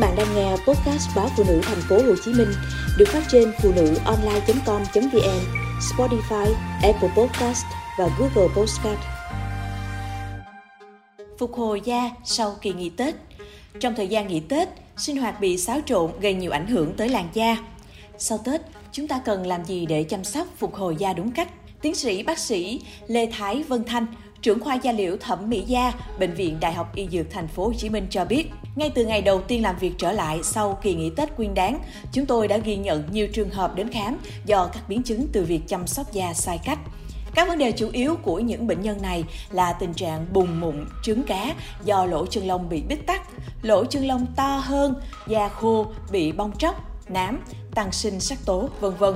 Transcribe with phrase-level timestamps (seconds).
[0.00, 2.48] bạn đang nghe podcast báo phụ nữ thành phố Hồ Chí Minh
[2.98, 5.40] được phát trên phụ nữ online.com.vn,
[5.80, 7.64] Spotify, Apple Podcast
[7.98, 9.00] và Google Podcast.
[11.38, 13.14] Phục hồi da sau kỳ nghỉ Tết
[13.80, 17.08] Trong thời gian nghỉ Tết, sinh hoạt bị xáo trộn gây nhiều ảnh hưởng tới
[17.08, 17.56] làn da.
[18.18, 18.60] Sau Tết,
[18.92, 21.48] chúng ta cần làm gì để chăm sóc phục hồi da đúng cách?
[21.82, 24.06] Tiến sĩ bác sĩ Lê Thái Vân Thanh,
[24.42, 27.66] trưởng khoa da liễu thẩm mỹ da, bệnh viện Đại học Y Dược thành phố
[27.66, 30.78] Hồ Chí Minh cho biết, ngay từ ngày đầu tiên làm việc trở lại sau
[30.82, 31.80] kỳ nghỉ Tết Nguyên đán,
[32.12, 35.44] chúng tôi đã ghi nhận nhiều trường hợp đến khám do các biến chứng từ
[35.44, 36.78] việc chăm sóc da sai cách.
[37.34, 40.86] Các vấn đề chủ yếu của những bệnh nhân này là tình trạng bùng mụn,
[41.02, 43.22] trứng cá do lỗ chân lông bị bít tắc,
[43.62, 44.94] lỗ chân lông to hơn,
[45.26, 46.74] da khô, bị bong tróc,
[47.08, 49.14] nám, tăng sinh sắc tố, vân vân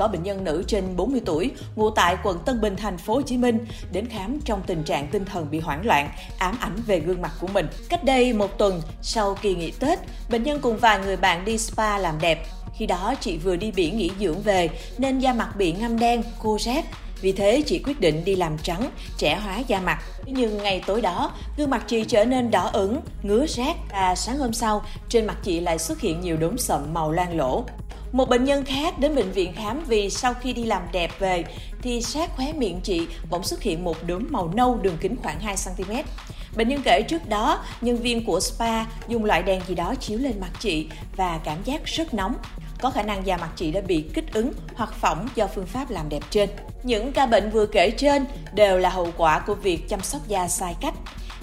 [0.00, 3.22] có bệnh nhân nữ trên 40 tuổi, ngụ tại quận Tân Bình, thành phố Hồ
[3.22, 7.00] Chí Minh, đến khám trong tình trạng tinh thần bị hoảng loạn, ám ảnh về
[7.00, 7.66] gương mặt của mình.
[7.88, 9.98] Cách đây một tuần, sau kỳ nghỉ Tết,
[10.30, 12.46] bệnh nhân cùng vài người bạn đi spa làm đẹp.
[12.74, 16.22] Khi đó chị vừa đi biển nghỉ dưỡng về nên da mặt bị ngâm đen,
[16.38, 16.84] khô ráp.
[17.20, 20.02] Vì thế chị quyết định đi làm trắng, trẻ hóa da mặt.
[20.26, 24.38] Nhưng ngày tối đó, gương mặt chị trở nên đỏ ửng, ngứa rát và sáng
[24.38, 27.64] hôm sau, trên mặt chị lại xuất hiện nhiều đốm sậm màu loang lỗ.
[28.12, 31.44] Một bệnh nhân khác đến bệnh viện khám vì sau khi đi làm đẹp về
[31.82, 35.40] thì sát khóe miệng chị bỗng xuất hiện một đốm màu nâu đường kính khoảng
[35.40, 35.92] 2 cm.
[36.56, 40.18] Bệnh nhân kể trước đó, nhân viên của spa dùng loại đèn gì đó chiếu
[40.18, 42.34] lên mặt chị và cảm giác rất nóng.
[42.80, 45.90] Có khả năng da mặt chị đã bị kích ứng hoặc phỏng do phương pháp
[45.90, 46.48] làm đẹp trên.
[46.82, 50.48] Những ca bệnh vừa kể trên đều là hậu quả của việc chăm sóc da
[50.48, 50.94] sai cách.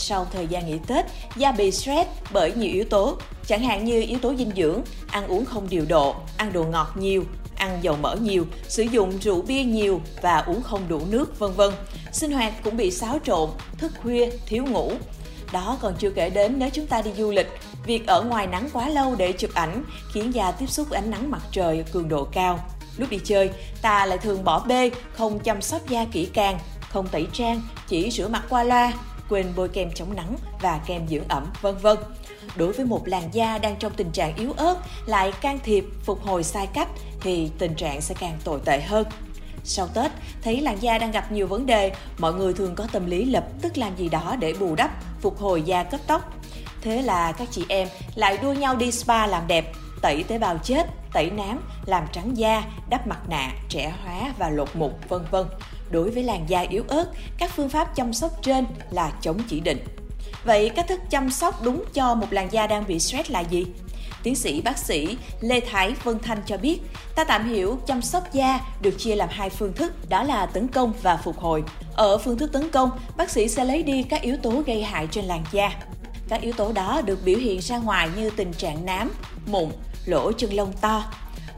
[0.00, 4.02] Sau thời gian nghỉ Tết, da bị stress bởi nhiều yếu tố, chẳng hạn như
[4.02, 7.24] yếu tố dinh dưỡng, ăn uống không điều độ, ăn đồ ngọt nhiều,
[7.56, 11.52] ăn dầu mỡ nhiều, sử dụng rượu bia nhiều và uống không đủ nước, vân
[11.52, 11.72] vân.
[12.12, 14.92] Sinh hoạt cũng bị xáo trộn, thức khuya, thiếu ngủ.
[15.52, 17.48] Đó còn chưa kể đến nếu chúng ta đi du lịch,
[17.86, 21.10] việc ở ngoài nắng quá lâu để chụp ảnh khiến da tiếp xúc với ánh
[21.10, 22.60] nắng mặt trời cường độ cao.
[22.96, 23.50] Lúc đi chơi,
[23.82, 26.58] ta lại thường bỏ bê, không chăm sóc da kỹ càng,
[26.88, 28.92] không tẩy trang, chỉ rửa mặt qua loa,
[29.28, 31.98] quên bôi kem chống nắng và kem dưỡng ẩm, vân vân.
[32.56, 36.22] Đối với một làn da đang trong tình trạng yếu ớt lại can thiệp phục
[36.22, 36.88] hồi sai cách
[37.20, 39.06] thì tình trạng sẽ càng tồi tệ hơn.
[39.64, 40.10] Sau Tết,
[40.42, 43.44] thấy làn da đang gặp nhiều vấn đề, mọi người thường có tâm lý lập
[43.62, 44.90] tức làm gì đó để bù đắp,
[45.20, 46.32] phục hồi da cấp tốc.
[46.80, 49.72] Thế là các chị em lại đua nhau đi spa làm đẹp,
[50.02, 54.50] tẩy tế bào chết, tẩy nám, làm trắng da, đắp mặt nạ, trẻ hóa và
[54.50, 55.46] lột mụn, vân vân.
[55.90, 59.60] Đối với làn da yếu ớt, các phương pháp chăm sóc trên là chống chỉ
[59.60, 59.84] định.
[60.44, 63.66] Vậy cách thức chăm sóc đúng cho một làn da đang bị stress là gì?
[64.22, 66.80] Tiến sĩ bác sĩ Lê Thái Vân Thanh cho biết,
[67.14, 70.68] ta tạm hiểu chăm sóc da được chia làm hai phương thức, đó là tấn
[70.68, 71.64] công và phục hồi.
[71.94, 75.06] Ở phương thức tấn công, bác sĩ sẽ lấy đi các yếu tố gây hại
[75.10, 75.70] trên làn da.
[76.28, 79.10] Các yếu tố đó được biểu hiện ra ngoài như tình trạng nám,
[79.46, 79.70] mụn,
[80.06, 81.04] lỗ chân lông to,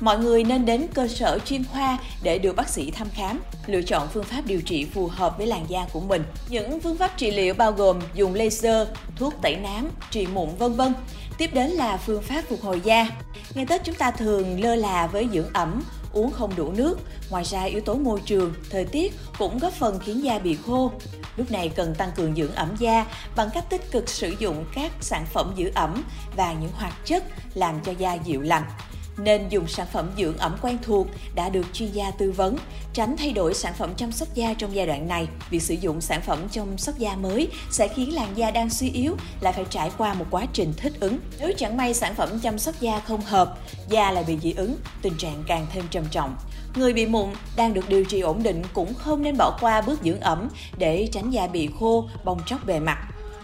[0.00, 3.82] mọi người nên đến cơ sở chuyên khoa để được bác sĩ thăm khám, lựa
[3.82, 6.24] chọn phương pháp điều trị phù hợp với làn da của mình.
[6.48, 10.72] Những phương pháp trị liệu bao gồm dùng laser, thuốc tẩy nám, trị mụn vân
[10.72, 10.94] vân.
[11.38, 13.08] Tiếp đến là phương pháp phục hồi da.
[13.54, 15.82] Ngày Tết chúng ta thường lơ là với dưỡng ẩm,
[16.12, 16.98] uống không đủ nước.
[17.30, 20.92] Ngoài ra yếu tố môi trường, thời tiết cũng góp phần khiến da bị khô.
[21.36, 24.92] Lúc này cần tăng cường dưỡng ẩm da bằng cách tích cực sử dụng các
[25.00, 26.04] sản phẩm giữ ẩm
[26.36, 27.24] và những hoạt chất
[27.54, 28.62] làm cho da dịu lành
[29.18, 32.56] nên dùng sản phẩm dưỡng ẩm quen thuộc đã được chuyên gia tư vấn,
[32.92, 35.28] tránh thay đổi sản phẩm chăm sóc da trong giai đoạn này.
[35.50, 38.90] Việc sử dụng sản phẩm chăm sóc da mới sẽ khiến làn da đang suy
[38.90, 41.18] yếu lại phải trải qua một quá trình thích ứng.
[41.38, 44.76] Nếu chẳng may sản phẩm chăm sóc da không hợp, da lại bị dị ứng,
[45.02, 46.36] tình trạng càng thêm trầm trọng.
[46.74, 50.00] Người bị mụn đang được điều trị ổn định cũng không nên bỏ qua bước
[50.04, 50.48] dưỡng ẩm
[50.78, 52.98] để tránh da bị khô, bong tróc bề mặt.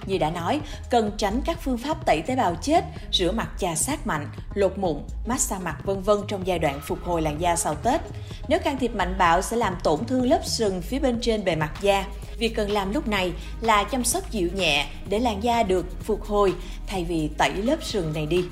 [0.06, 3.74] Như đã nói, cần tránh các phương pháp tẩy tế bào chết, rửa mặt chà
[3.74, 7.56] sát mạnh, lột mụn, massage mặt vân vân trong giai đoạn phục hồi làn da
[7.56, 8.00] sau Tết.
[8.48, 11.56] Nếu can thiệp mạnh bạo sẽ làm tổn thương lớp sừng phía bên trên bề
[11.56, 12.04] mặt da.
[12.38, 16.24] Việc cần làm lúc này là chăm sóc dịu nhẹ để làn da được phục
[16.24, 16.54] hồi
[16.86, 18.44] thay vì tẩy lớp sừng này đi.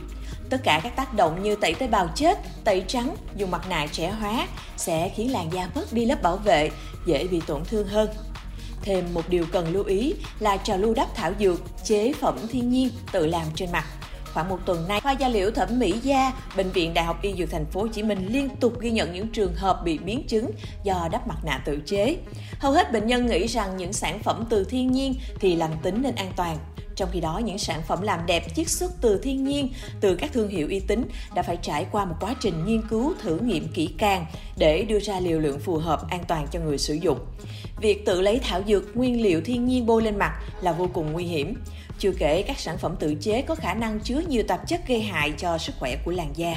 [0.51, 3.87] Tất cả các tác động như tẩy tế bào chết, tẩy trắng, dùng mặt nạ
[3.93, 6.71] trẻ hóa sẽ khiến làn da mất đi lớp bảo vệ,
[7.07, 8.09] dễ bị tổn thương hơn.
[8.83, 12.71] Thêm một điều cần lưu ý là trà lưu đắp thảo dược, chế phẩm thiên
[12.71, 13.85] nhiên tự làm trên mặt.
[14.35, 17.35] Khoảng một tuần nay, khoa da liễu thẩm mỹ da, bệnh viện Đại học Y
[17.35, 20.27] Dược Thành phố Hồ Chí Minh liên tục ghi nhận những trường hợp bị biến
[20.29, 20.51] chứng
[20.85, 22.17] do đắp mặt nạ tự chế.
[22.59, 26.03] Hầu hết bệnh nhân nghĩ rằng những sản phẩm từ thiên nhiên thì lành tính
[26.03, 26.59] nên an toàn.
[26.97, 30.33] Trong khi đó, những sản phẩm làm đẹp chiết xuất từ thiên nhiên, từ các
[30.33, 31.05] thương hiệu uy tín
[31.35, 34.27] đã phải trải qua một quá trình nghiên cứu, thử nghiệm kỹ càng
[34.57, 37.19] để đưa ra liều lượng phù hợp an toàn cho người sử dụng.
[37.81, 41.13] Việc tự lấy thảo dược nguyên liệu thiên nhiên bôi lên mặt là vô cùng
[41.13, 41.55] nguy hiểm.
[41.99, 45.01] Chưa kể các sản phẩm tự chế có khả năng chứa nhiều tạp chất gây
[45.01, 46.55] hại cho sức khỏe của làn da.